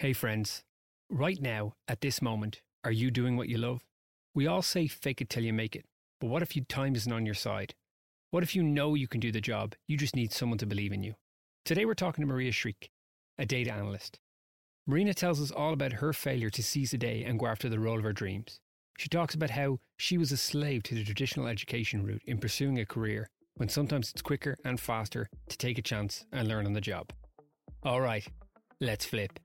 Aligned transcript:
Hey, 0.00 0.12
friends. 0.12 0.62
Right 1.10 1.42
now, 1.42 1.74
at 1.88 2.02
this 2.02 2.22
moment, 2.22 2.62
are 2.84 2.92
you 2.92 3.10
doing 3.10 3.36
what 3.36 3.48
you 3.48 3.58
love? 3.58 3.82
We 4.32 4.46
all 4.46 4.62
say 4.62 4.86
fake 4.86 5.20
it 5.20 5.28
till 5.28 5.42
you 5.42 5.52
make 5.52 5.74
it. 5.74 5.86
But 6.20 6.28
what 6.28 6.40
if 6.40 6.54
your 6.54 6.66
time 6.66 6.94
isn't 6.94 7.12
on 7.12 7.26
your 7.26 7.34
side? 7.34 7.74
What 8.30 8.44
if 8.44 8.54
you 8.54 8.62
know 8.62 8.94
you 8.94 9.08
can 9.08 9.18
do 9.18 9.32
the 9.32 9.40
job? 9.40 9.74
You 9.88 9.96
just 9.96 10.14
need 10.14 10.32
someone 10.32 10.58
to 10.58 10.66
believe 10.66 10.92
in 10.92 11.02
you. 11.02 11.16
Today, 11.64 11.84
we're 11.84 11.94
talking 11.94 12.22
to 12.22 12.28
Marina 12.28 12.52
Schink, 12.52 12.90
a 13.40 13.44
data 13.44 13.72
analyst. 13.72 14.20
Marina 14.86 15.14
tells 15.14 15.40
us 15.40 15.50
all 15.50 15.72
about 15.72 15.94
her 15.94 16.12
failure 16.12 16.50
to 16.50 16.62
seize 16.62 16.92
the 16.92 16.96
day 16.96 17.24
and 17.24 17.40
go 17.40 17.48
after 17.48 17.68
the 17.68 17.80
role 17.80 17.98
of 17.98 18.04
her 18.04 18.12
dreams. 18.12 18.60
She 18.98 19.08
talks 19.08 19.34
about 19.34 19.50
how 19.50 19.80
she 19.96 20.16
was 20.16 20.30
a 20.30 20.36
slave 20.36 20.84
to 20.84 20.94
the 20.94 21.02
traditional 21.02 21.48
education 21.48 22.04
route 22.06 22.22
in 22.24 22.38
pursuing 22.38 22.78
a 22.78 22.86
career 22.86 23.30
when 23.56 23.68
sometimes 23.68 24.12
it's 24.12 24.22
quicker 24.22 24.56
and 24.64 24.78
faster 24.78 25.28
to 25.48 25.58
take 25.58 25.76
a 25.76 25.82
chance 25.82 26.24
and 26.30 26.46
learn 26.46 26.66
on 26.66 26.74
the 26.74 26.80
job. 26.80 27.10
All 27.82 28.00
right, 28.00 28.24
let's 28.80 29.04
flip. 29.04 29.40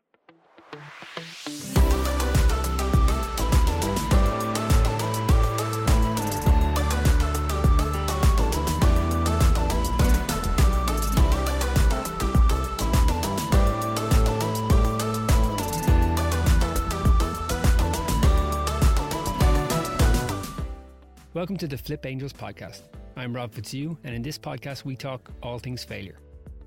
Welcome 21.33 21.58
to 21.58 21.68
the 21.68 21.75
Flipp 21.75 22.05
Angels 22.05 22.32
podcast. 22.32 22.83
I'm 23.16 23.36
Rob 23.36 23.54
Fitzhugh, 23.54 23.97
and 24.04 24.16
in 24.16 24.21
this 24.21 24.39
podcast, 24.39 24.86
we 24.86 24.96
talk 24.96 25.30
all 25.44 25.60
things 25.60 25.83
failure. 25.83 26.18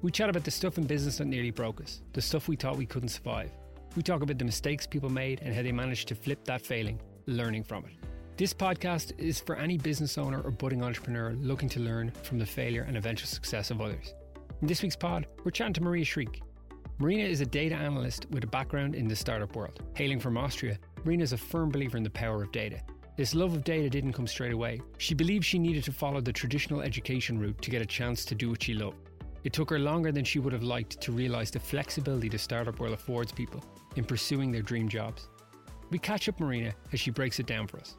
We 0.02 0.10
chat 0.10 0.28
about 0.28 0.44
the 0.44 0.50
stuff 0.50 0.76
in 0.76 0.84
business 0.84 1.18
that 1.18 1.24
nearly 1.24 1.50
broke 1.50 1.80
us, 1.80 2.02
the 2.12 2.20
stuff 2.20 2.46
we 2.46 2.56
thought 2.56 2.76
we 2.76 2.86
couldn't 2.86 3.08
survive. 3.08 3.50
We 3.96 4.02
talk 4.02 4.22
about 4.22 4.38
the 4.38 4.44
mistakes 4.44 4.86
people 4.86 5.08
made 5.08 5.40
and 5.42 5.54
how 5.54 5.62
they 5.62 5.72
managed 5.72 6.08
to 6.08 6.14
flip 6.14 6.44
that 6.44 6.60
failing, 6.60 7.00
learning 7.26 7.64
from 7.64 7.86
it. 7.86 7.92
This 8.36 8.52
podcast 8.52 9.18
is 9.18 9.40
for 9.40 9.56
any 9.56 9.78
business 9.78 10.18
owner 10.18 10.42
or 10.42 10.50
budding 10.50 10.82
entrepreneur 10.82 11.32
looking 11.32 11.70
to 11.70 11.80
learn 11.80 12.12
from 12.22 12.38
the 12.38 12.44
failure 12.44 12.82
and 12.82 12.98
eventual 12.98 13.26
success 13.26 13.70
of 13.70 13.80
others. 13.80 14.14
In 14.60 14.68
this 14.68 14.82
week's 14.82 14.96
pod, 14.96 15.26
we're 15.42 15.50
chatting 15.50 15.72
to 15.72 15.82
Marina 15.82 16.04
Schink. 16.04 16.42
Marina 16.98 17.24
is 17.24 17.40
a 17.40 17.46
data 17.46 17.74
analyst 17.74 18.26
with 18.30 18.44
a 18.44 18.46
background 18.46 18.94
in 18.94 19.08
the 19.08 19.16
startup 19.16 19.56
world. 19.56 19.82
Hailing 19.94 20.20
from 20.20 20.36
Austria, 20.36 20.78
Marina 21.04 21.22
is 21.22 21.32
a 21.32 21.38
firm 21.38 21.70
believer 21.70 21.96
in 21.96 22.02
the 22.02 22.10
power 22.10 22.42
of 22.42 22.52
data 22.52 22.82
this 23.16 23.34
love 23.34 23.54
of 23.54 23.64
data 23.64 23.88
didn't 23.88 24.12
come 24.12 24.26
straight 24.26 24.52
away. 24.52 24.78
She 24.98 25.14
believed 25.14 25.42
she 25.42 25.58
needed 25.58 25.84
to 25.84 25.92
follow 25.92 26.20
the 26.20 26.34
traditional 26.34 26.82
education 26.82 27.38
route 27.38 27.62
to 27.62 27.70
get 27.70 27.80
a 27.80 27.86
chance 27.86 28.26
to 28.26 28.34
do 28.34 28.50
what 28.50 28.62
she 28.62 28.74
loved. 28.74 28.98
It 29.46 29.52
took 29.52 29.70
her 29.70 29.78
longer 29.78 30.10
than 30.10 30.24
she 30.24 30.40
would 30.40 30.52
have 30.52 30.64
liked 30.64 31.00
to 31.02 31.12
realise 31.12 31.52
the 31.52 31.60
flexibility 31.60 32.28
the 32.28 32.36
startup 32.36 32.80
world 32.80 32.94
affords 32.94 33.30
people 33.30 33.62
in 33.94 34.04
pursuing 34.04 34.50
their 34.50 34.60
dream 34.60 34.88
jobs. 34.88 35.28
We 35.88 36.00
catch 36.00 36.28
up 36.28 36.40
Marina 36.40 36.74
as 36.92 36.98
she 36.98 37.12
breaks 37.12 37.38
it 37.38 37.46
down 37.46 37.68
for 37.68 37.78
us. 37.78 37.96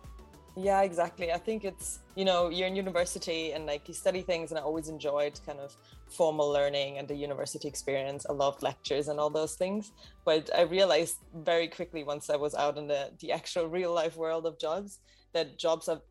Yeah, 0.58 0.82
exactly. 0.82 1.32
I 1.32 1.38
think 1.38 1.64
it's, 1.64 2.00
you 2.18 2.26
know, 2.26 2.50
you're 2.50 2.68
in 2.68 2.76
university 2.76 3.54
and 3.54 3.66
like 3.66 3.88
you 3.88 3.94
study 3.94 4.24
things, 4.24 4.52
and 4.52 4.60
I 4.60 4.62
always 4.62 4.90
enjoyed 4.90 5.40
kind 5.46 5.60
of 5.60 5.74
formal 6.10 6.52
learning 6.52 6.98
and 6.98 7.08
the 7.08 7.16
university 7.16 7.70
experience. 7.70 8.26
I 8.30 8.34
loved 8.34 8.62
lectures 8.62 9.08
and 9.08 9.18
all 9.18 9.30
those 9.30 9.56
things. 9.56 9.94
But 10.26 10.50
I 10.54 10.64
realized 10.64 11.16
very 11.34 11.70
quickly 11.70 12.04
once 12.04 12.30
I 12.30 12.36
was 12.36 12.56
out 12.56 12.78
in 12.78 12.88
the, 12.88 13.12
the 13.22 13.32
actual 13.32 13.70
real 13.70 13.94
life 13.94 14.18
world 14.18 14.46
of 14.46 14.60
jobs 14.60 15.00
that 15.32 15.58
jobs 15.58 15.88
are, 15.88 16.02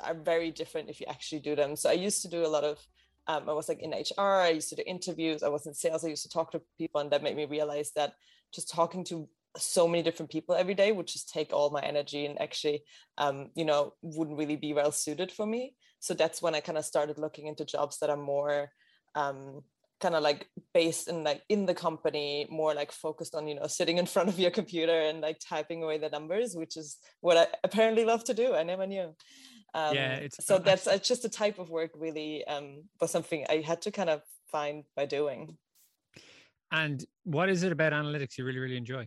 are 0.00 0.12
very 0.12 0.50
different 0.50 0.90
if 0.90 1.00
you 1.00 1.06
actually 1.08 1.40
do 1.40 1.56
them. 1.56 1.76
So 1.76 1.88
I 1.88 1.94
used 1.94 2.20
to 2.20 2.28
do 2.28 2.44
a 2.44 2.52
lot 2.56 2.64
of 2.64 2.86
um, 3.28 3.48
I 3.48 3.52
was 3.52 3.68
like 3.68 3.80
in 3.80 3.90
HR, 3.90 4.42
I 4.42 4.50
used 4.50 4.68
to 4.70 4.76
do 4.76 4.82
interviews, 4.86 5.42
I 5.42 5.48
was 5.48 5.66
in 5.66 5.74
sales, 5.74 6.04
I 6.04 6.08
used 6.08 6.22
to 6.22 6.28
talk 6.28 6.52
to 6.52 6.62
people, 6.78 7.00
and 7.00 7.10
that 7.10 7.22
made 7.22 7.36
me 7.36 7.44
realize 7.44 7.92
that 7.96 8.12
just 8.54 8.70
talking 8.70 9.04
to 9.04 9.28
so 9.56 9.88
many 9.88 10.02
different 10.02 10.30
people 10.30 10.54
every 10.54 10.74
day 10.74 10.92
would 10.92 11.06
just 11.06 11.30
take 11.30 11.52
all 11.52 11.70
my 11.70 11.80
energy 11.80 12.26
and 12.26 12.40
actually 12.40 12.82
um, 13.18 13.50
you 13.54 13.64
know 13.64 13.94
wouldn't 14.02 14.38
really 14.38 14.56
be 14.56 14.72
well 14.72 14.92
suited 14.92 15.32
for 15.32 15.46
me. 15.46 15.74
So 15.98 16.14
that's 16.14 16.42
when 16.42 16.54
i 16.54 16.60
kind 16.60 16.78
of 16.78 16.84
started 16.84 17.18
looking 17.18 17.46
into 17.46 17.64
jobs 17.64 17.98
that 17.98 18.10
are 18.10 18.16
more 18.16 18.70
um, 19.14 19.62
kind 20.00 20.14
of 20.14 20.22
like 20.22 20.48
based 20.74 21.08
in 21.08 21.24
like 21.24 21.42
in 21.48 21.64
the 21.64 21.74
company 21.74 22.46
more 22.50 22.74
like 22.74 22.92
focused 22.92 23.34
on 23.34 23.48
you 23.48 23.54
know 23.54 23.66
sitting 23.66 23.98
in 23.98 24.06
front 24.06 24.28
of 24.28 24.38
your 24.38 24.50
computer 24.50 24.92
and 24.92 25.20
like 25.20 25.38
typing 25.40 25.82
away 25.82 25.96
the 25.96 26.10
numbers 26.10 26.54
which 26.54 26.76
is 26.76 26.98
what 27.20 27.36
i 27.38 27.46
apparently 27.64 28.04
love 28.04 28.22
to 28.24 28.34
do. 28.34 28.54
I 28.54 28.62
never 28.62 28.86
knew 28.86 29.14
um, 29.76 29.94
yeah 29.94 30.14
it's 30.14 30.44
so 30.44 30.58
that's 30.58 30.86
it's 30.86 31.06
just 31.06 31.24
a 31.24 31.28
type 31.28 31.58
of 31.58 31.70
work 31.70 31.90
really 31.96 32.44
um, 32.46 32.82
was 33.00 33.10
something 33.10 33.46
i 33.48 33.56
had 33.56 33.80
to 33.82 33.90
kind 33.90 34.10
of 34.10 34.22
find 34.50 34.84
by 34.96 35.06
doing 35.06 35.56
and 36.72 37.04
what 37.24 37.48
is 37.48 37.62
it 37.62 37.72
about 37.72 37.92
analytics 37.92 38.38
you 38.38 38.44
really 38.44 38.58
really 38.58 38.76
enjoy 38.76 39.06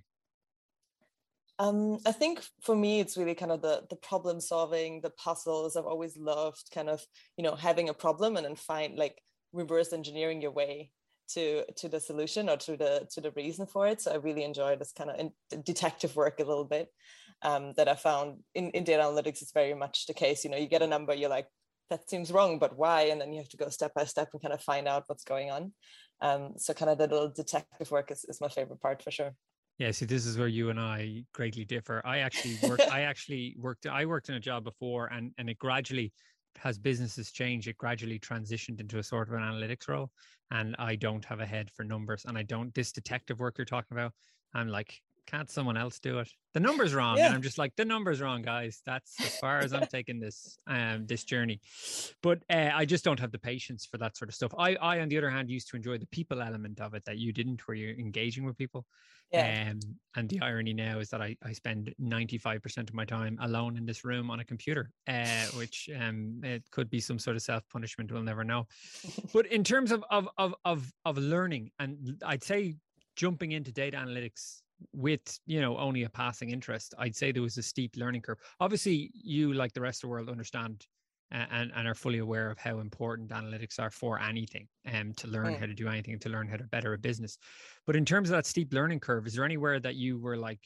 um, 1.59 1.99
I 2.05 2.13
think 2.13 2.41
for 2.61 2.73
me, 2.73 3.01
it's 3.01 3.17
really 3.17 3.35
kind 3.35 3.51
of 3.51 3.61
the 3.61 3.83
the 3.89 3.97
problem 3.97 4.39
solving, 4.39 5.01
the 5.01 5.09
puzzles. 5.09 5.75
I've 5.75 5.85
always 5.85 6.15
loved 6.15 6.69
kind 6.73 6.89
of 6.89 7.05
you 7.35 7.43
know 7.43 7.53
having 7.55 7.89
a 7.89 7.93
problem 7.93 8.37
and 8.37 8.45
then 8.45 8.55
find 8.55 8.95
like 8.95 9.21
reverse 9.51 9.91
engineering 9.91 10.41
your 10.41 10.51
way 10.51 10.91
to 11.33 11.65
to 11.75 11.89
the 11.89 11.99
solution 11.99 12.49
or 12.49 12.55
to 12.55 12.77
the 12.77 13.07
to 13.11 13.19
the 13.19 13.31
reason 13.31 13.65
for 13.65 13.87
it. 13.87 14.01
So 14.01 14.13
I 14.13 14.15
really 14.15 14.45
enjoy 14.45 14.77
this 14.77 14.93
kind 14.93 15.09
of 15.09 15.65
detective 15.65 16.15
work 16.15 16.39
a 16.39 16.45
little 16.45 16.63
bit 16.63 16.87
um, 17.41 17.73
that 17.77 17.87
I 17.87 17.95
found 17.95 18.39
in 18.55 18.71
in 18.71 18.83
data 18.83 19.03
analytics. 19.03 19.41
is 19.41 19.51
very 19.53 19.73
much 19.73 20.05
the 20.07 20.13
case. 20.13 20.43
You 20.43 20.49
know, 20.49 20.57
you 20.57 20.67
get 20.67 20.81
a 20.81 20.87
number, 20.87 21.13
you're 21.13 21.29
like 21.29 21.47
that 21.89 22.09
seems 22.09 22.31
wrong, 22.31 22.59
but 22.59 22.77
why? 22.77 23.03
And 23.03 23.19
then 23.19 23.33
you 23.33 23.39
have 23.39 23.49
to 23.49 23.57
go 23.57 23.69
step 23.69 23.93
by 23.93 24.05
step 24.05 24.29
and 24.33 24.41
kind 24.41 24.53
of 24.53 24.61
find 24.61 24.87
out 24.87 25.05
what's 25.07 25.23
going 25.23 25.49
on. 25.49 25.73
Um, 26.21 26.53
so 26.57 26.73
kind 26.73 26.91
of 26.91 26.97
the 26.97 27.07
little 27.07 27.29
detective 27.29 27.89
work 27.89 28.11
is, 28.11 28.25
is 28.25 28.41
my 28.41 28.47
favorite 28.47 28.81
part 28.81 29.01
for 29.01 29.09
sure. 29.09 29.33
Yeah, 29.79 29.91
see, 29.91 30.05
this 30.05 30.25
is 30.25 30.37
where 30.37 30.49
you 30.49 30.69
and 30.69 30.79
I 30.79 31.23
greatly 31.33 31.63
differ. 31.63 32.01
I 32.05 32.19
actually 32.19 32.57
worked. 32.69 32.91
I 32.91 33.01
actually 33.01 33.55
worked. 33.57 33.87
I 33.87 34.05
worked 34.05 34.29
in 34.29 34.35
a 34.35 34.39
job 34.39 34.65
before, 34.65 35.07
and 35.07 35.31
and 35.37 35.49
it 35.49 35.57
gradually, 35.57 36.11
has 36.57 36.77
businesses 36.77 37.31
changed, 37.31 37.67
it 37.67 37.77
gradually 37.77 38.19
transitioned 38.19 38.79
into 38.79 38.99
a 38.99 39.03
sort 39.03 39.29
of 39.29 39.33
an 39.35 39.41
analytics 39.41 39.87
role. 39.87 40.11
And 40.51 40.75
I 40.79 40.95
don't 40.95 41.23
have 41.25 41.39
a 41.39 41.45
head 41.45 41.69
for 41.75 41.83
numbers, 41.83 42.25
and 42.25 42.37
I 42.37 42.43
don't. 42.43 42.73
This 42.73 42.91
detective 42.91 43.39
work 43.39 43.57
you're 43.57 43.65
talking 43.65 43.97
about, 43.97 44.13
I'm 44.53 44.67
like, 44.67 44.99
can't 45.29 45.49
someone 45.49 45.77
else 45.77 45.99
do 45.99 46.19
it? 46.19 46.29
The 46.53 46.59
number's 46.59 46.93
wrong. 46.93 47.17
Yeah. 47.17 47.27
And 47.27 47.35
I'm 47.35 47.41
just 47.41 47.57
like, 47.57 47.75
the 47.75 47.85
number's 47.85 48.21
wrong, 48.21 48.41
guys. 48.41 48.81
That's 48.85 49.19
as 49.19 49.37
far 49.37 49.59
as 49.59 49.73
I'm 49.73 49.85
taking 49.91 50.19
this 50.19 50.57
um 50.67 51.05
this 51.05 51.23
journey. 51.23 51.61
But 52.23 52.39
uh, 52.49 52.71
I 52.73 52.85
just 52.85 53.03
don't 53.03 53.19
have 53.19 53.31
the 53.31 53.39
patience 53.39 53.85
for 53.85 53.97
that 53.99 54.17
sort 54.17 54.29
of 54.29 54.35
stuff. 54.35 54.53
I 54.57 54.75
I 54.75 54.99
on 55.01 55.09
the 55.09 55.17
other 55.17 55.29
hand 55.29 55.49
used 55.49 55.69
to 55.69 55.75
enjoy 55.75 55.97
the 55.97 56.07
people 56.07 56.41
element 56.41 56.79
of 56.79 56.93
it 56.93 57.05
that 57.05 57.17
you 57.17 57.31
didn't, 57.31 57.67
where 57.67 57.75
you're 57.75 57.97
engaging 57.99 58.45
with 58.45 58.57
people. 58.57 58.85
Yeah. 59.31 59.69
Um, 59.71 59.79
and 60.15 60.27
the 60.27 60.41
irony 60.41 60.73
now 60.73 60.97
is 60.97 61.09
that 61.09 61.21
I, 61.21 61.37
I 61.43 61.53
spend 61.53 61.93
95% 62.01 62.89
of 62.89 62.95
my 62.95 63.05
time 63.05 63.37
alone 63.41 63.77
in 63.77 63.85
this 63.85 64.03
room 64.03 64.31
on 64.31 64.39
a 64.39 64.43
computer, 64.43 64.91
uh, 65.07 65.45
which 65.55 65.87
um, 65.99 66.41
it 66.43 66.63
could 66.71 66.89
be 66.89 66.99
some 66.99 67.19
sort 67.19 67.35
of 67.35 67.43
self 67.43 67.63
punishment. 67.71 68.11
We'll 68.11 68.23
never 68.23 68.43
know. 68.43 68.65
but 69.33 69.45
in 69.45 69.63
terms 69.63 69.91
of, 69.91 70.03
of, 70.09 70.27
of, 70.37 70.55
of, 70.65 70.91
of 71.05 71.17
learning, 71.19 71.69
and 71.77 72.19
I'd 72.25 72.43
say 72.43 72.75
jumping 73.15 73.51
into 73.51 73.71
data 73.71 73.97
analytics 73.97 74.61
with 74.93 75.39
you 75.45 75.61
know 75.61 75.77
only 75.77 76.03
a 76.03 76.09
passing 76.09 76.51
interest 76.51 76.93
i'd 76.99 77.15
say 77.15 77.31
there 77.31 77.41
was 77.41 77.57
a 77.57 77.63
steep 77.63 77.95
learning 77.95 78.21
curve. 78.21 78.37
Obviously 78.59 79.11
you 79.13 79.53
like 79.53 79.73
the 79.73 79.81
rest 79.81 79.99
of 79.99 80.01
the 80.07 80.11
world 80.11 80.29
understand 80.29 80.85
and, 81.31 81.71
and 81.75 81.87
are 81.87 81.93
fully 81.93 82.17
aware 82.17 82.49
of 82.49 82.57
how 82.57 82.79
important 82.79 83.29
analytics 83.29 83.79
are 83.79 83.91
for 83.91 84.19
anything 84.19 84.67
and 84.85 85.09
um, 85.09 85.13
to 85.13 85.27
learn 85.27 85.53
how 85.53 85.67
to 85.67 85.75
do 85.75 85.87
anything 85.87 86.17
to 86.17 86.29
learn 86.29 86.47
how 86.47 86.57
to 86.57 86.63
better 86.63 86.93
a 86.93 86.97
business. 86.97 87.37
But 87.85 87.95
in 87.95 88.03
terms 88.03 88.31
of 88.31 88.35
that 88.35 88.47
steep 88.47 88.73
learning 88.73 88.99
curve 88.99 89.27
is 89.27 89.35
there 89.35 89.45
anywhere 89.45 89.79
that 89.79 89.95
you 89.95 90.17
were 90.17 90.37
like 90.37 90.59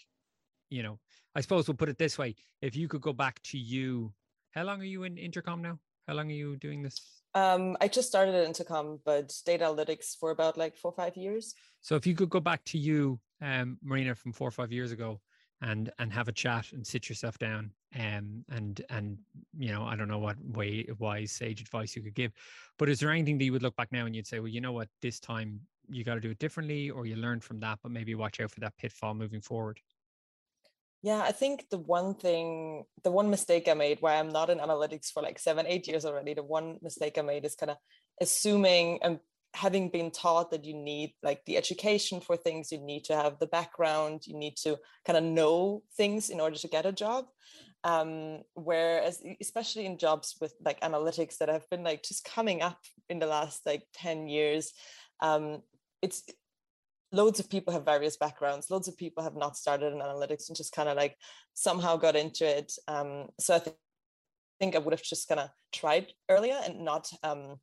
you 0.69 0.81
know 0.81 0.99
i 1.35 1.41
suppose 1.41 1.67
we'll 1.67 1.75
put 1.75 1.89
it 1.89 1.97
this 1.97 2.17
way 2.17 2.35
if 2.61 2.75
you 2.75 2.87
could 2.87 3.01
go 3.01 3.13
back 3.13 3.41
to 3.43 3.57
you 3.57 4.13
how 4.53 4.63
long 4.63 4.81
are 4.81 4.85
you 4.85 5.03
in 5.03 5.17
intercom 5.17 5.63
now? 5.63 5.79
How 6.07 6.13
long 6.13 6.29
are 6.29 6.35
you 6.35 6.57
doing 6.57 6.83
this 6.83 7.22
um, 7.35 7.77
I 7.81 7.87
just 7.87 8.07
started 8.07 8.35
at 8.35 8.45
Intercom, 8.45 8.99
but 9.05 9.33
data 9.45 9.65
analytics 9.65 10.17
for 10.17 10.31
about 10.31 10.57
like 10.57 10.75
four 10.75 10.91
or 10.91 10.95
five 10.95 11.17
years. 11.17 11.55
So 11.81 11.95
if 11.95 12.05
you 12.05 12.15
could 12.15 12.29
go 12.29 12.39
back 12.39 12.63
to 12.65 12.77
you 12.77 13.19
um, 13.41 13.77
Marina 13.83 14.15
from 14.15 14.33
four 14.33 14.47
or 14.47 14.51
five 14.51 14.71
years 14.71 14.91
ago 14.91 15.19
and 15.61 15.91
and 15.99 16.11
have 16.11 16.27
a 16.27 16.31
chat 16.31 16.71
and 16.73 16.85
sit 16.85 17.07
yourself 17.09 17.37
down 17.37 17.71
um, 17.95 18.43
and 18.49 18.81
and 18.89 19.17
you 19.57 19.71
know 19.71 19.83
I 19.83 19.95
don't 19.95 20.07
know 20.07 20.19
what 20.19 20.35
way 20.43 20.85
wise 20.99 21.31
sage 21.31 21.61
advice 21.61 21.95
you 21.95 22.01
could 22.01 22.15
give, 22.15 22.31
but 22.77 22.89
is 22.89 22.99
there 22.99 23.11
anything 23.11 23.37
that 23.37 23.45
you 23.45 23.51
would 23.51 23.63
look 23.63 23.75
back 23.75 23.91
now 23.91 24.05
and 24.05 24.15
you'd 24.15 24.27
say, 24.27 24.39
well, 24.39 24.47
you 24.47 24.61
know 24.61 24.71
what, 24.71 24.89
this 25.01 25.19
time 25.19 25.59
you 25.89 26.03
got 26.03 26.15
to 26.15 26.21
do 26.21 26.31
it 26.31 26.39
differently, 26.39 26.89
or 26.89 27.05
you 27.05 27.15
learned 27.15 27.43
from 27.43 27.59
that, 27.59 27.79
but 27.81 27.91
maybe 27.91 28.15
watch 28.15 28.39
out 28.39 28.51
for 28.51 28.59
that 28.61 28.77
pitfall 28.77 29.13
moving 29.13 29.41
forward. 29.41 29.79
Yeah, 31.03 31.21
I 31.21 31.33
think 31.33 31.65
the 31.69 31.77
one 31.77 32.15
thing, 32.15 32.85
the 33.03 33.11
one 33.11 33.29
mistake 33.29 33.67
I 33.67 33.73
made, 33.73 34.01
where 34.01 34.15
I'm 34.15 34.29
not 34.29 34.49
in 34.49 34.59
analytics 34.59 35.11
for 35.11 35.21
like 35.21 35.37
seven, 35.37 35.67
eight 35.67 35.85
years 35.85 36.05
already, 36.05 36.33
the 36.33 36.43
one 36.43 36.77
mistake 36.81 37.17
I 37.17 37.21
made 37.21 37.43
is 37.43 37.55
kind 37.55 37.71
of 37.71 37.77
assuming 38.21 38.99
and 39.03 39.19
having 39.53 39.89
been 39.89 40.11
taught 40.11 40.49
that 40.51 40.63
you 40.63 40.73
need 40.73 41.13
like 41.21 41.43
the 41.45 41.57
education 41.57 42.21
for 42.21 42.37
things 42.37 42.71
you 42.71 42.79
need 42.79 43.03
to 43.03 43.15
have 43.15 43.37
the 43.37 43.45
background 43.45 44.25
you 44.25 44.35
need 44.35 44.55
to 44.57 44.75
kind 45.05 45.15
of 45.15 45.23
know 45.23 45.83
things 45.95 46.31
in 46.31 46.39
order 46.39 46.55
to 46.55 46.67
get 46.67 46.87
a 46.87 46.91
job. 46.91 47.25
Um, 47.83 48.43
whereas 48.55 49.21
especially 49.41 49.85
in 49.85 49.97
jobs 49.97 50.35
with 50.39 50.53
like 50.63 50.79
analytics 50.79 51.37
that 51.39 51.49
have 51.49 51.69
been 51.69 51.83
like 51.83 52.01
just 52.01 52.23
coming 52.23 52.61
up 52.61 52.79
in 53.09 53.19
the 53.19 53.27
last 53.27 53.65
like 53.65 53.83
10 53.93 54.27
years 54.27 54.71
um, 55.19 55.61
it's 56.01 56.23
loads 57.13 57.39
of 57.39 57.49
people 57.49 57.71
have 57.71 57.85
various 57.85 58.17
backgrounds 58.17 58.69
loads 58.69 58.87
of 58.87 58.97
people 58.97 59.23
have 59.23 59.35
not 59.35 59.55
started 59.55 59.93
in 59.93 59.99
analytics 59.99 60.49
and 60.49 60.57
just 60.57 60.73
kind 60.73 60.89
of 60.89 60.97
like 60.97 61.15
somehow 61.53 61.95
got 61.95 62.15
into 62.15 62.45
it 62.45 62.73
um, 62.87 63.27
so 63.39 63.55
i 63.55 63.59
th- 63.59 63.75
think 64.59 64.75
i 64.75 64.79
would 64.79 64.93
have 64.93 65.03
just 65.03 65.27
kind 65.29 65.39
of 65.39 65.49
tried 65.71 66.07
earlier 66.29 66.59
and 66.65 66.83
not 66.83 67.09
um, 67.23 67.57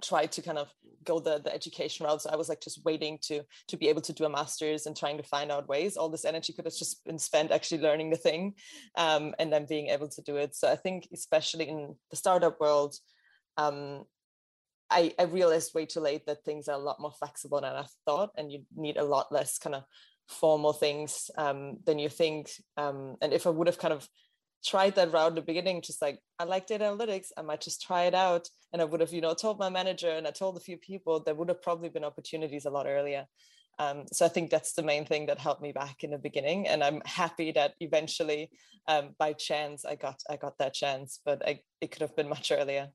tried 0.00 0.32
to 0.32 0.42
kind 0.42 0.58
of 0.58 0.72
go 1.04 1.18
the 1.18 1.38
the 1.38 1.52
education 1.52 2.06
route. 2.06 2.22
So 2.22 2.30
i 2.30 2.36
was 2.36 2.48
like 2.48 2.60
just 2.60 2.84
waiting 2.84 3.18
to 3.22 3.42
to 3.68 3.76
be 3.76 3.88
able 3.88 4.00
to 4.02 4.12
do 4.12 4.24
a 4.24 4.28
master's 4.28 4.86
and 4.86 4.96
trying 4.96 5.16
to 5.18 5.22
find 5.22 5.50
out 5.50 5.68
ways. 5.68 5.96
All 5.96 6.08
this 6.08 6.24
energy 6.24 6.52
could 6.52 6.64
have 6.64 6.76
just 6.76 7.04
been 7.04 7.18
spent 7.18 7.50
actually 7.50 7.82
learning 7.82 8.10
the 8.10 8.16
thing 8.16 8.54
um, 8.96 9.34
and 9.38 9.52
then 9.52 9.66
being 9.68 9.88
able 9.88 10.08
to 10.08 10.22
do 10.22 10.36
it. 10.36 10.54
So 10.54 10.70
i 10.70 10.76
think 10.76 11.08
especially 11.12 11.68
in 11.68 11.94
the 12.10 12.16
startup 12.16 12.60
world 12.60 12.96
um, 13.56 14.04
I, 14.90 15.14
I 15.18 15.24
realized 15.24 15.74
way 15.74 15.86
too 15.86 16.00
late 16.00 16.26
that 16.26 16.44
things 16.44 16.68
are 16.68 16.76
a 16.76 16.82
lot 16.82 17.00
more 17.00 17.12
flexible 17.12 17.60
than 17.60 17.74
I 17.74 17.86
thought, 18.04 18.30
and 18.36 18.52
you 18.52 18.62
need 18.76 18.96
a 18.96 19.04
lot 19.04 19.32
less 19.32 19.58
kind 19.58 19.74
of 19.74 19.84
formal 20.28 20.72
things 20.72 21.30
um, 21.36 21.78
than 21.84 21.98
you 21.98 22.08
think. 22.08 22.50
Um, 22.76 23.16
and 23.20 23.32
if 23.32 23.46
I 23.46 23.50
would 23.50 23.66
have 23.66 23.78
kind 23.78 23.94
of 23.94 24.08
tried 24.64 24.94
that 24.94 25.12
route 25.12 25.30
in 25.30 25.34
the 25.34 25.42
beginning, 25.42 25.82
just 25.82 26.00
like 26.00 26.18
I 26.38 26.44
like 26.44 26.66
data 26.66 26.84
analytics, 26.84 27.28
I 27.36 27.42
might 27.42 27.60
just 27.60 27.82
try 27.82 28.04
it 28.04 28.14
out. 28.14 28.48
And 28.72 28.80
I 28.80 28.84
would 28.84 29.00
have, 29.00 29.12
you 29.12 29.20
know, 29.20 29.34
told 29.34 29.58
my 29.58 29.68
manager 29.68 30.10
and 30.10 30.26
I 30.26 30.30
told 30.30 30.56
a 30.56 30.60
few 30.60 30.76
people, 30.76 31.20
there 31.20 31.34
would 31.34 31.48
have 31.48 31.62
probably 31.62 31.88
been 31.88 32.04
opportunities 32.04 32.64
a 32.64 32.70
lot 32.70 32.86
earlier. 32.86 33.26
Um, 33.78 34.04
so 34.12 34.24
I 34.24 34.28
think 34.28 34.50
that's 34.50 34.74
the 34.74 34.82
main 34.82 35.04
thing 35.04 35.26
that 35.26 35.38
helped 35.38 35.62
me 35.62 35.72
back 35.72 36.04
in 36.04 36.12
the 36.12 36.18
beginning, 36.18 36.68
and 36.68 36.82
I'm 36.82 37.02
happy 37.04 37.50
that 37.52 37.74
eventually, 37.80 38.50
um, 38.86 39.16
by 39.18 39.32
chance, 39.32 39.84
I 39.84 39.96
got 39.96 40.22
I 40.30 40.36
got 40.36 40.58
that 40.58 40.74
chance. 40.74 41.18
But 41.24 41.46
I, 41.46 41.60
it 41.80 41.90
could 41.90 42.02
have 42.02 42.14
been 42.14 42.28
much 42.28 42.52
earlier. 42.52 42.90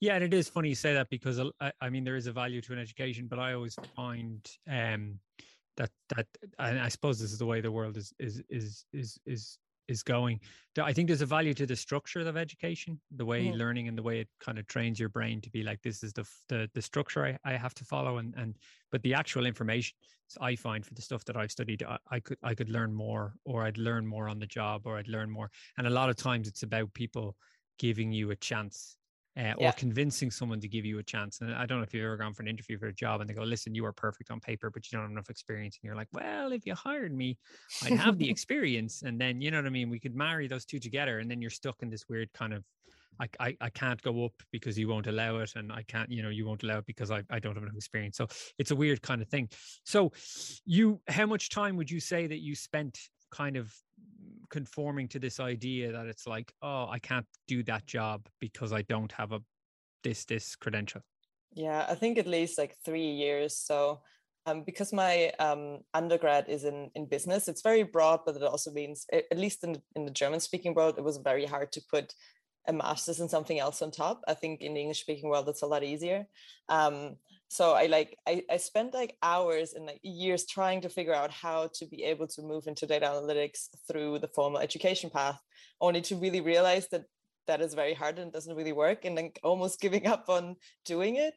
Yeah, 0.00 0.14
and 0.14 0.24
it 0.24 0.34
is 0.34 0.48
funny 0.48 0.68
you 0.68 0.74
say 0.74 0.94
that 0.94 1.08
because 1.10 1.40
I, 1.60 1.72
I 1.80 1.90
mean 1.90 2.04
there 2.04 2.16
is 2.16 2.26
a 2.26 2.32
value 2.32 2.60
to 2.62 2.72
an 2.72 2.78
education, 2.78 3.26
but 3.28 3.38
I 3.38 3.54
always 3.54 3.76
find 3.96 4.46
um, 4.68 5.18
that 5.76 5.90
that 6.14 6.26
and 6.58 6.78
I 6.80 6.88
suppose 6.88 7.18
this 7.18 7.32
is 7.32 7.38
the 7.38 7.46
way 7.46 7.60
the 7.60 7.72
world 7.72 7.96
is 7.96 8.12
is 8.18 8.42
is 8.48 8.84
is 8.92 9.18
is 9.26 9.58
is 9.88 10.02
going. 10.02 10.40
I 10.80 10.92
think 10.92 11.08
there's 11.08 11.20
a 11.20 11.26
value 11.26 11.54
to 11.54 11.66
the 11.66 11.76
structure 11.76 12.20
of 12.20 12.36
education, 12.36 13.00
the 13.14 13.24
way 13.24 13.46
mm-hmm. 13.46 13.56
learning 13.56 13.88
and 13.88 13.98
the 13.98 14.02
way 14.02 14.20
it 14.20 14.28
kind 14.40 14.58
of 14.58 14.66
trains 14.66 14.98
your 14.98 15.10
brain 15.10 15.40
to 15.42 15.50
be 15.50 15.62
like 15.62 15.82
this 15.82 16.02
is 16.02 16.12
the 16.12 16.26
the, 16.48 16.68
the 16.74 16.82
structure 16.82 17.24
I, 17.24 17.38
I 17.44 17.56
have 17.56 17.74
to 17.74 17.84
follow 17.84 18.18
and 18.18 18.34
and 18.36 18.56
but 18.90 19.02
the 19.02 19.14
actual 19.14 19.46
information 19.46 19.96
I 20.40 20.56
find 20.56 20.84
for 20.84 20.94
the 20.94 21.02
stuff 21.02 21.24
that 21.26 21.36
I've 21.36 21.50
studied 21.50 21.82
I, 21.82 21.98
I 22.10 22.20
could 22.20 22.38
I 22.42 22.54
could 22.54 22.70
learn 22.70 22.92
more 22.92 23.34
or 23.44 23.62
I'd 23.62 23.78
learn 23.78 24.06
more 24.06 24.28
on 24.28 24.38
the 24.38 24.46
job 24.46 24.82
or 24.86 24.96
I'd 24.96 25.08
learn 25.08 25.30
more 25.30 25.50
and 25.78 25.86
a 25.86 25.90
lot 25.90 26.10
of 26.10 26.16
times 26.16 26.48
it's 26.48 26.62
about 26.62 26.92
people 26.94 27.36
giving 27.78 28.12
you 28.12 28.30
a 28.30 28.36
chance 28.36 28.96
uh, 29.36 29.54
or 29.58 29.64
yeah. 29.64 29.72
convincing 29.72 30.30
someone 30.30 30.60
to 30.60 30.68
give 30.68 30.84
you 30.84 30.98
a 30.98 31.02
chance. 31.02 31.40
And 31.40 31.52
I 31.54 31.66
don't 31.66 31.78
know 31.78 31.84
if 31.84 31.92
you've 31.92 32.04
ever 32.04 32.16
gone 32.16 32.32
for 32.32 32.42
an 32.42 32.48
interview 32.48 32.78
for 32.78 32.86
a 32.86 32.92
job 32.92 33.20
and 33.20 33.28
they 33.28 33.34
go, 33.34 33.42
listen, 33.42 33.74
you 33.74 33.84
are 33.84 33.92
perfect 33.92 34.30
on 34.30 34.38
paper, 34.40 34.70
but 34.70 34.84
you 34.84 34.96
don't 34.96 35.02
have 35.02 35.10
enough 35.10 35.28
experience. 35.28 35.78
And 35.80 35.88
you're 35.88 35.96
like, 35.96 36.08
well, 36.12 36.52
if 36.52 36.66
you 36.66 36.74
hired 36.74 37.14
me, 37.14 37.36
I'd 37.82 37.94
have 37.94 38.18
the 38.18 38.30
experience. 38.34 39.02
And 39.02 39.20
then, 39.20 39.40
you 39.40 39.50
know 39.50 39.58
what 39.58 39.66
I 39.66 39.70
mean? 39.70 39.90
We 39.90 39.98
could 39.98 40.14
marry 40.14 40.46
those 40.46 40.64
two 40.64 40.78
together. 40.78 41.18
And 41.18 41.30
then 41.30 41.40
you're 41.40 41.50
stuck 41.50 41.82
in 41.82 41.90
this 41.90 42.04
weird 42.08 42.32
kind 42.32 42.54
of, 42.54 42.64
I, 43.20 43.28
I, 43.40 43.56
I 43.60 43.70
can't 43.70 44.00
go 44.02 44.24
up 44.24 44.34
because 44.52 44.78
you 44.78 44.88
won't 44.88 45.08
allow 45.08 45.38
it. 45.38 45.52
And 45.56 45.72
I 45.72 45.82
can't, 45.82 46.10
you 46.10 46.22
know, 46.22 46.30
you 46.30 46.46
won't 46.46 46.62
allow 46.62 46.78
it 46.78 46.86
because 46.86 47.10
I, 47.10 47.22
I 47.30 47.40
don't 47.40 47.54
have 47.54 47.62
enough 47.62 47.76
experience. 47.76 48.16
So 48.16 48.28
it's 48.58 48.70
a 48.70 48.76
weird 48.76 49.02
kind 49.02 49.20
of 49.20 49.28
thing. 49.28 49.48
So 49.84 50.12
you, 50.64 51.00
how 51.08 51.26
much 51.26 51.50
time 51.50 51.76
would 51.76 51.90
you 51.90 52.00
say 52.00 52.28
that 52.28 52.38
you 52.38 52.54
spent 52.54 52.98
kind 53.32 53.56
of 53.56 53.74
conforming 54.50 55.08
to 55.08 55.18
this 55.18 55.40
idea 55.40 55.92
that 55.92 56.06
it's 56.06 56.26
like, 56.26 56.52
oh, 56.62 56.86
I 56.88 56.98
can't 56.98 57.26
do 57.48 57.62
that 57.64 57.86
job 57.86 58.26
because 58.40 58.72
I 58.72 58.82
don't 58.82 59.12
have 59.12 59.32
a 59.32 59.40
this 60.02 60.24
this 60.24 60.54
credential? 60.56 61.00
Yeah, 61.52 61.86
I 61.88 61.94
think 61.94 62.18
at 62.18 62.26
least 62.26 62.58
like 62.58 62.76
three 62.84 63.10
years. 63.10 63.56
So 63.56 64.00
um, 64.46 64.62
because 64.62 64.92
my 64.92 65.32
um, 65.38 65.80
undergrad 65.94 66.48
is 66.48 66.64
in, 66.64 66.90
in 66.94 67.06
business, 67.06 67.48
it's 67.48 67.62
very 67.62 67.82
broad, 67.82 68.20
but 68.26 68.36
it 68.36 68.42
also 68.42 68.70
means, 68.70 69.06
at 69.12 69.38
least 69.38 69.64
in, 69.64 69.80
in 69.96 70.04
the 70.04 70.10
German 70.10 70.40
speaking 70.40 70.74
world, 70.74 70.96
it 70.98 71.04
was 71.04 71.16
very 71.16 71.46
hard 71.46 71.72
to 71.72 71.82
put 71.90 72.14
a 72.68 72.72
master's 72.72 73.20
and 73.20 73.30
something 73.30 73.58
else 73.58 73.80
on 73.80 73.90
top. 73.90 74.22
I 74.28 74.34
think 74.34 74.60
in 74.60 74.74
the 74.74 74.80
English 74.80 75.00
speaking 75.00 75.30
world, 75.30 75.48
it's 75.48 75.62
a 75.62 75.66
lot 75.66 75.82
easier. 75.82 76.26
Um, 76.68 77.16
so 77.54 77.70
I 77.70 77.86
like 77.86 78.18
I, 78.26 78.42
I 78.50 78.56
spent 78.56 78.94
like 78.94 79.16
hours 79.22 79.74
and 79.74 79.86
like 79.86 80.00
years 80.02 80.44
trying 80.44 80.80
to 80.80 80.88
figure 80.88 81.14
out 81.14 81.30
how 81.30 81.70
to 81.74 81.86
be 81.86 82.02
able 82.02 82.26
to 82.26 82.42
move 82.42 82.66
into 82.66 82.84
data 82.84 83.06
analytics 83.06 83.68
through 83.86 84.18
the 84.18 84.26
formal 84.26 84.58
education 84.58 85.08
path, 85.08 85.40
only 85.80 86.00
to 86.00 86.16
really 86.16 86.40
realize 86.40 86.88
that 86.88 87.04
that 87.46 87.60
is 87.60 87.74
very 87.74 87.94
hard 87.94 88.18
and 88.18 88.32
doesn't 88.32 88.56
really 88.56 88.72
work, 88.72 89.04
and 89.04 89.16
then 89.16 89.30
almost 89.44 89.80
giving 89.84 90.04
up 90.08 90.28
on 90.28 90.56
doing 90.84 91.14
it. 91.14 91.34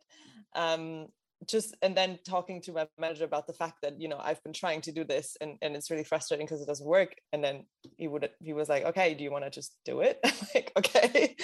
Um, 0.55 1.09
just 1.45 1.75
and 1.81 1.95
then 1.95 2.17
talking 2.27 2.61
to 2.61 2.71
my 2.71 2.87
manager 2.97 3.23
about 3.23 3.45
the 3.45 3.53
fact 3.53 3.77
that 3.83 4.01
you 4.01 4.07
know 4.07 4.19
I've 4.19 4.43
been 4.43 4.53
trying 4.53 4.81
to 4.81 4.91
do 4.91 5.03
this 5.03 5.37
and 5.39 5.57
and 5.61 5.75
it's 5.75 5.91
really 5.91 6.03
frustrating 6.03 6.45
because 6.45 6.61
it 6.61 6.67
doesn't 6.67 6.87
work. 6.87 7.15
And 7.31 7.43
then 7.43 7.65
he 7.97 8.07
would 8.07 8.29
he 8.39 8.53
was 8.53 8.69
like 8.69 8.85
okay 8.85 9.13
do 9.13 9.23
you 9.23 9.31
want 9.31 9.43
to 9.43 9.51
just 9.51 9.77
do 9.85 10.01
it? 10.01 10.19
Like 10.55 10.71
okay. 10.77 11.35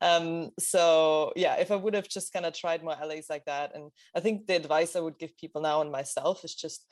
Um 0.00 0.50
so 0.58 1.32
yeah 1.34 1.56
if 1.56 1.70
I 1.70 1.76
would 1.76 1.94
have 1.94 2.08
just 2.08 2.32
kind 2.32 2.46
of 2.46 2.52
tried 2.54 2.84
more 2.84 2.96
LAs 3.02 3.26
like 3.28 3.44
that 3.46 3.74
and 3.74 3.90
I 4.14 4.20
think 4.20 4.46
the 4.46 4.56
advice 4.56 4.94
I 4.94 5.00
would 5.00 5.18
give 5.18 5.36
people 5.36 5.62
now 5.62 5.80
and 5.80 5.90
myself 5.90 6.44
is 6.44 6.54
just 6.54 6.84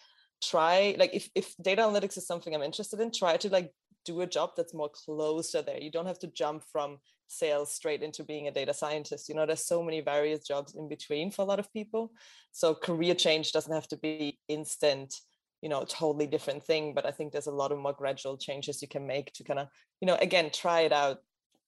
try 0.43 0.95
like 0.99 1.15
if 1.15 1.29
if 1.35 1.55
data 1.61 1.83
analytics 1.83 2.17
is 2.17 2.27
something 2.27 2.55
I'm 2.55 2.63
interested 2.63 3.01
in 3.01 3.13
try 3.13 3.37
to 3.37 3.49
like 3.51 3.73
do 4.09 4.21
a 4.23 4.27
job 4.27 4.51
that's 4.57 4.75
more 4.75 4.91
close 4.91 5.51
to 5.53 5.63
there. 5.63 5.81
You 5.81 5.91
don't 5.91 6.07
have 6.07 6.19
to 6.21 6.29
jump 6.29 6.65
from 6.73 6.99
sales 7.27 7.75
straight 7.75 8.03
into 8.03 8.25
being 8.25 8.49
a 8.49 8.51
data 8.51 8.75
scientist. 8.75 9.29
You 9.29 9.35
know 9.35 9.47
there's 9.47 9.67
so 9.67 9.83
many 9.83 10.01
various 10.01 10.47
jobs 10.47 10.75
in 10.75 10.89
between 10.89 11.31
for 11.31 11.43
a 11.43 11.51
lot 11.53 11.61
of 11.61 11.73
people. 11.73 12.13
So 12.53 12.75
career 12.75 13.15
change 13.15 13.53
doesn't 13.53 13.73
have 13.73 13.89
to 13.89 13.97
be 13.97 14.39
instant 14.49 15.15
you 15.63 15.69
know 15.69 15.85
totally 15.85 16.27
different 16.27 16.65
thing 16.65 16.95
but 16.95 17.05
i 17.05 17.11
think 17.11 17.33
there's 17.33 17.49
a 17.49 17.61
lot 17.63 17.73
of 17.73 17.79
more 17.79 17.93
gradual 17.93 18.37
changes 18.37 18.81
you 18.81 18.87
can 18.87 19.05
make 19.07 19.33
to 19.33 19.43
kind 19.43 19.59
of 19.59 19.67
you 20.01 20.07
know 20.07 20.17
again 20.21 20.51
try 20.53 20.81
it 20.83 20.93
out. 20.93 21.19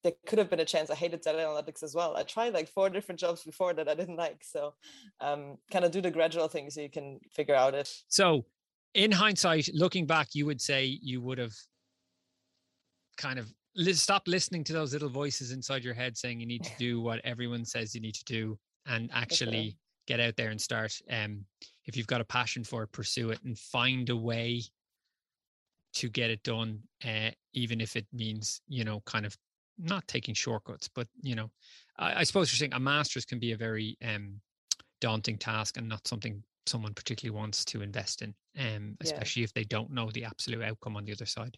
There 0.03 0.13
could 0.27 0.39
have 0.39 0.49
been 0.49 0.61
a 0.61 0.65
chance. 0.65 0.89
I 0.89 0.95
hated 0.95 1.21
data 1.21 1.37
analytics 1.37 1.83
as 1.83 1.95
well. 1.95 2.17
I 2.17 2.23
tried 2.23 2.55
like 2.55 2.69
four 2.71 2.89
different 2.89 3.21
jobs 3.21 3.43
before 3.45 3.75
that 3.75 3.87
i 3.87 3.95
didn't 3.95 4.17
like. 4.17 4.41
So 4.43 4.73
um 5.21 5.59
kind 5.73 5.85
of 5.85 5.91
do 5.91 6.01
the 6.01 6.17
gradual 6.19 6.49
thing 6.49 6.71
so 6.71 6.81
you 6.81 6.89
can 6.99 7.21
figure 7.39 7.59
out 7.63 7.75
it. 7.75 7.89
So 8.09 8.47
in 8.95 9.13
hindsight 9.13 9.69
looking 9.75 10.07
back 10.07 10.29
you 10.33 10.47
would 10.47 10.63
say 10.71 10.99
you 11.11 11.21
would 11.21 11.39
have 11.39 11.57
kind 13.20 13.38
of 13.38 13.52
stop 13.93 14.26
listening 14.26 14.64
to 14.64 14.72
those 14.72 14.93
little 14.93 15.08
voices 15.08 15.52
inside 15.52 15.84
your 15.84 15.94
head 15.94 16.17
saying 16.17 16.40
you 16.40 16.46
need 16.46 16.64
to 16.64 16.72
do 16.78 17.00
what 17.06 17.20
everyone 17.22 17.64
says 17.64 17.94
you 17.94 18.00
need 18.00 18.14
to 18.14 18.25
do 18.25 18.58
and 18.87 19.11
actually 19.12 19.76
get 20.06 20.19
out 20.19 20.34
there 20.37 20.50
and 20.50 20.61
start 20.61 20.93
um 21.12 21.44
if 21.84 21.96
you've 21.96 22.06
got 22.06 22.20
a 22.20 22.25
passion 22.25 22.64
for 22.64 22.82
it 22.82 22.93
pursue 22.93 23.31
it 23.31 23.38
and 23.44 23.58
find 23.58 24.08
a 24.08 24.17
way 24.17 24.62
to 25.93 26.08
get 26.08 26.31
it 26.31 26.43
done 26.43 26.81
uh, 27.05 27.31
even 27.53 27.81
if 27.81 27.94
it 27.94 28.06
means 28.12 28.62
you 28.69 28.84
know 28.84 29.03
kind 29.05 29.27
of 29.27 29.36
not 29.79 30.06
taking 30.08 30.34
shortcuts 30.34 30.89
but 30.89 31.06
you 31.22 31.34
know 31.34 31.50
I, 31.98 32.20
I 32.20 32.22
suppose 32.24 32.50
you're 32.50 32.58
saying 32.58 32.74
a 32.74 32.81
master's 32.81 33.27
can 33.27 33.39
be 33.39 33.53
a 33.53 33.56
very 33.56 33.98
um 34.03 34.41
daunting 35.00 35.39
task 35.39 35.77
and 35.77 35.89
not 35.89 36.06
something 36.06 36.43
someone 36.67 36.94
particularly 36.94 37.39
wants 37.39 37.65
to 37.67 37.82
invest 37.82 38.22
in 38.22 38.34
um 38.58 38.96
especially 39.00 39.43
yeah. 39.43 39.44
if 39.44 39.53
they 39.53 39.65
don't 39.65 39.91
know 39.91 40.10
the 40.10 40.24
absolute 40.24 40.62
outcome 40.62 40.96
on 40.96 41.05
the 41.05 41.12
other 41.12 41.27
side 41.27 41.56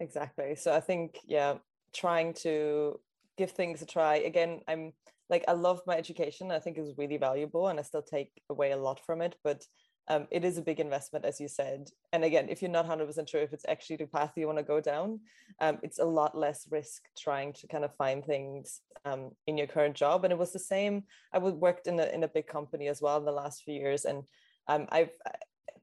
exactly. 0.00 0.54
So 0.56 0.72
i 0.72 0.80
think 0.80 1.18
yeah 1.26 1.54
trying 1.92 2.34
to 2.34 2.98
give 3.36 3.50
things 3.52 3.82
a 3.82 3.86
try. 3.86 4.16
Again 4.16 4.60
i'm 4.68 4.92
like 5.28 5.44
i 5.46 5.52
love 5.52 5.80
my 5.86 5.96
education. 5.96 6.50
I 6.50 6.58
think 6.58 6.78
it's 6.78 6.98
really 6.98 7.16
valuable 7.16 7.68
and 7.68 7.78
i 7.78 7.82
still 7.82 8.02
take 8.02 8.32
away 8.50 8.72
a 8.72 8.76
lot 8.76 9.00
from 9.04 9.22
it 9.22 9.36
but 9.44 9.64
um, 10.08 10.26
it 10.32 10.44
is 10.44 10.58
a 10.58 10.62
big 10.62 10.80
investment 10.80 11.24
as 11.24 11.40
you 11.40 11.46
said. 11.46 11.88
And 12.12 12.24
again 12.24 12.48
if 12.48 12.62
you're 12.62 12.70
not 12.70 12.88
100% 12.88 13.28
sure 13.28 13.42
if 13.42 13.52
it's 13.52 13.66
actually 13.68 13.96
the 13.96 14.06
path 14.06 14.32
you 14.36 14.46
want 14.46 14.58
to 14.58 14.64
go 14.64 14.80
down 14.80 15.20
um, 15.60 15.78
it's 15.82 16.00
a 16.00 16.04
lot 16.04 16.36
less 16.36 16.66
risk 16.70 17.02
trying 17.18 17.52
to 17.54 17.68
kind 17.68 17.84
of 17.84 17.94
find 17.94 18.24
things 18.24 18.80
um, 19.04 19.30
in 19.46 19.56
your 19.56 19.66
current 19.66 19.94
job. 19.94 20.24
And 20.24 20.32
it 20.32 20.38
was 20.38 20.52
the 20.52 20.58
same 20.58 21.04
i 21.32 21.38
worked 21.38 21.86
in 21.86 22.00
a, 22.00 22.06
in 22.06 22.24
a 22.24 22.28
big 22.28 22.46
company 22.46 22.88
as 22.88 23.00
well 23.00 23.18
in 23.18 23.24
the 23.24 23.40
last 23.42 23.62
few 23.62 23.74
years. 23.74 24.04
And 24.04 24.24
um, 24.68 24.86
i've 24.90 25.10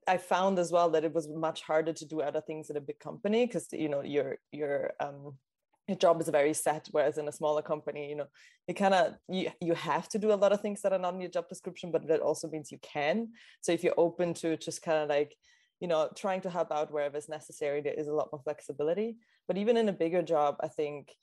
I 0.07 0.17
found 0.17 0.57
as 0.59 0.71
well 0.71 0.89
that 0.91 1.03
it 1.03 1.13
was 1.13 1.27
much 1.27 1.61
harder 1.61 1.93
to 1.93 2.05
do 2.05 2.21
other 2.21 2.41
things 2.41 2.69
in 2.69 2.77
a 2.77 2.81
big 2.81 2.99
company 2.99 3.45
because 3.45 3.67
you 3.71 3.89
know 3.89 4.01
your 4.01 4.37
your 4.51 4.93
um, 4.99 5.33
your 5.87 5.97
job 5.97 6.19
is 6.21 6.29
very 6.29 6.53
set 6.53 6.87
whereas 6.91 7.17
in 7.17 7.27
a 7.27 7.31
smaller 7.31 7.61
company 7.61 8.09
you 8.09 8.15
know 8.15 8.27
you 8.67 8.73
kind 8.73 8.93
of 8.93 9.15
you, 9.29 9.49
you 9.61 9.73
have 9.73 10.09
to 10.09 10.19
do 10.19 10.33
a 10.33 10.41
lot 10.43 10.51
of 10.51 10.61
things 10.61 10.81
that 10.81 10.93
are 10.93 10.99
not 10.99 11.13
in 11.13 11.21
your 11.21 11.29
job 11.29 11.47
description 11.47 11.91
but 11.91 12.07
that 12.07 12.21
also 12.21 12.49
means 12.49 12.71
you 12.71 12.79
can. 12.81 13.29
So 13.61 13.71
if 13.71 13.83
you're 13.83 13.99
open 13.99 14.33
to 14.35 14.57
just 14.57 14.81
kind 14.81 14.99
of 15.03 15.09
like 15.09 15.35
you 15.79 15.87
know 15.87 16.09
trying 16.15 16.41
to 16.41 16.49
help 16.49 16.71
out 16.71 16.91
wherever 16.91 17.17
it's 17.17 17.29
necessary 17.29 17.81
there 17.81 17.93
is 17.93 18.07
a 18.07 18.13
lot 18.13 18.29
more 18.31 18.41
flexibility. 18.43 19.17
But 19.47 19.57
even 19.57 19.77
in 19.77 19.87
a 19.89 19.93
bigger 19.93 20.21
job 20.21 20.57
i 20.59 20.67
think 20.67 21.13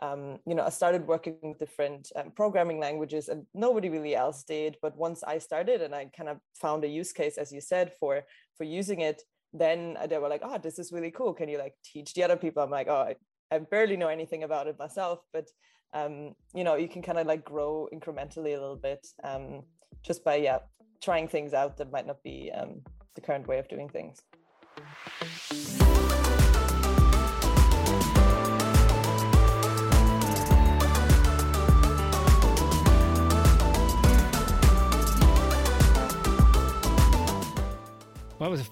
um, 0.00 0.38
you 0.46 0.54
know, 0.54 0.64
I 0.64 0.70
started 0.70 1.06
working 1.06 1.36
with 1.42 1.58
different 1.58 2.10
um, 2.16 2.32
programming 2.34 2.80
languages 2.80 3.28
and 3.28 3.46
nobody 3.54 3.88
really 3.88 4.14
else 4.14 4.42
did. 4.42 4.76
But 4.82 4.96
once 4.96 5.22
I 5.22 5.38
started 5.38 5.82
and 5.82 5.94
I 5.94 6.06
kind 6.16 6.28
of 6.28 6.38
found 6.60 6.84
a 6.84 6.88
use 6.88 7.12
case, 7.12 7.38
as 7.38 7.52
you 7.52 7.60
said, 7.60 7.92
for 8.00 8.22
for 8.56 8.64
using 8.64 9.00
it, 9.00 9.22
then 9.52 9.96
they 10.08 10.18
were 10.18 10.28
like, 10.28 10.42
oh, 10.44 10.58
this 10.58 10.78
is 10.78 10.92
really 10.92 11.10
cool. 11.10 11.34
Can 11.34 11.48
you 11.48 11.58
like 11.58 11.74
teach 11.84 12.14
the 12.14 12.24
other 12.24 12.36
people? 12.36 12.62
I'm 12.62 12.70
like, 12.70 12.88
oh, 12.88 13.06
I, 13.10 13.16
I 13.54 13.58
barely 13.58 13.96
know 13.96 14.08
anything 14.08 14.44
about 14.44 14.66
it 14.66 14.78
myself, 14.78 15.20
but 15.32 15.48
um, 15.94 16.34
you 16.54 16.64
know, 16.64 16.76
you 16.76 16.88
can 16.88 17.02
kind 17.02 17.18
of 17.18 17.26
like 17.26 17.44
grow 17.44 17.88
incrementally 17.92 18.56
a 18.56 18.60
little 18.60 18.80
bit 18.82 19.06
um, 19.24 19.62
just 20.02 20.24
by 20.24 20.36
yeah 20.36 20.58
trying 21.02 21.28
things 21.28 21.52
out 21.52 21.76
that 21.76 21.92
might 21.92 22.06
not 22.06 22.22
be 22.22 22.50
um, 22.54 22.80
the 23.14 23.20
current 23.20 23.46
way 23.46 23.58
of 23.58 23.68
doing 23.68 23.88
things. 23.88 24.22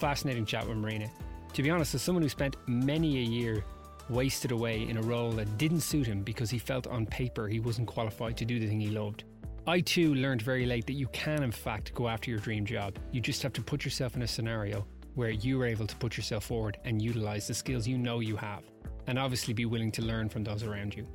Fascinating 0.00 0.46
chat 0.46 0.66
with 0.66 0.78
Marina. 0.78 1.10
To 1.52 1.62
be 1.62 1.68
honest, 1.68 1.94
as 1.94 2.00
someone 2.00 2.22
who 2.22 2.28
spent 2.30 2.56
many 2.66 3.18
a 3.18 3.22
year 3.22 3.62
wasted 4.08 4.50
away 4.50 4.88
in 4.88 4.96
a 4.96 5.02
role 5.02 5.30
that 5.32 5.58
didn't 5.58 5.82
suit 5.82 6.06
him 6.06 6.22
because 6.22 6.48
he 6.48 6.58
felt 6.58 6.86
on 6.86 7.04
paper 7.04 7.46
he 7.46 7.60
wasn't 7.60 7.86
qualified 7.86 8.36
to 8.38 8.46
do 8.46 8.58
the 8.58 8.66
thing 8.66 8.80
he 8.80 8.88
loved, 8.88 9.24
I 9.66 9.80
too 9.80 10.14
learned 10.14 10.40
very 10.40 10.64
late 10.64 10.86
that 10.86 10.94
you 10.94 11.06
can, 11.08 11.42
in 11.42 11.52
fact, 11.52 11.92
go 11.94 12.08
after 12.08 12.30
your 12.30 12.40
dream 12.40 12.64
job. 12.64 12.98
You 13.12 13.20
just 13.20 13.42
have 13.42 13.52
to 13.52 13.62
put 13.62 13.84
yourself 13.84 14.16
in 14.16 14.22
a 14.22 14.26
scenario 14.26 14.86
where 15.16 15.30
you 15.30 15.60
are 15.60 15.66
able 15.66 15.86
to 15.86 15.96
put 15.96 16.16
yourself 16.16 16.44
forward 16.44 16.78
and 16.86 17.02
utilize 17.02 17.46
the 17.46 17.52
skills 17.52 17.86
you 17.86 17.98
know 17.98 18.20
you 18.20 18.36
have, 18.36 18.64
and 19.06 19.18
obviously 19.18 19.52
be 19.52 19.66
willing 19.66 19.92
to 19.92 20.02
learn 20.02 20.30
from 20.30 20.44
those 20.44 20.62
around 20.62 20.96
you. 20.96 21.06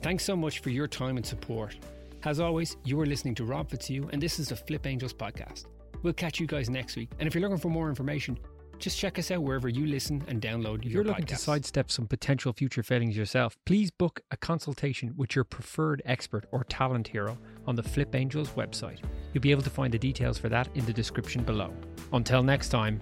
Thanks 0.00 0.24
so 0.24 0.34
much 0.34 0.60
for 0.60 0.70
your 0.70 0.88
time 0.88 1.18
and 1.18 1.26
support. 1.26 1.76
As 2.24 2.40
always, 2.40 2.78
you 2.84 2.98
are 2.98 3.06
listening 3.06 3.34
to 3.34 3.44
Rob 3.44 3.68
Fitzhugh, 3.68 4.08
and 4.10 4.22
this 4.22 4.38
is 4.38 4.48
the 4.48 4.54
Flipp 4.54 4.86
Angels 4.86 5.12
podcast. 5.12 5.66
We'll 6.02 6.12
catch 6.12 6.40
you 6.40 6.46
guys 6.46 6.70
next 6.70 6.96
week. 6.96 7.10
And 7.18 7.26
if 7.26 7.34
you're 7.34 7.42
looking 7.42 7.58
for 7.58 7.68
more 7.68 7.88
information, 7.88 8.38
just 8.78 8.96
check 8.98 9.18
us 9.18 9.30
out 9.30 9.42
wherever 9.42 9.68
you 9.68 9.86
listen 9.86 10.22
and 10.28 10.40
download 10.40 10.84
If 10.84 10.84
your 10.84 10.84
If 10.84 10.92
you're 10.92 11.04
looking 11.04 11.26
to 11.26 11.36
sidestep 11.36 11.90
some 11.90 12.06
potential 12.06 12.52
future 12.52 12.82
failings 12.82 13.16
yourself, 13.16 13.56
please 13.66 13.90
book 13.90 14.20
a 14.30 14.36
consultation 14.36 15.14
with 15.16 15.34
your 15.34 15.44
preferred 15.44 16.00
expert 16.04 16.46
or 16.52 16.64
talent 16.64 17.08
hero 17.08 17.36
on 17.66 17.74
the 17.74 17.82
Flipp 17.82 18.14
Angels 18.14 18.50
website. 18.50 19.00
You'll 19.32 19.42
be 19.42 19.50
able 19.50 19.62
to 19.62 19.70
find 19.70 19.92
the 19.92 19.98
details 19.98 20.38
for 20.38 20.48
that 20.48 20.68
in 20.76 20.84
the 20.86 20.92
description 20.92 21.42
below. 21.42 21.72
Until 22.12 22.42
next 22.42 22.68
time, 22.68 23.00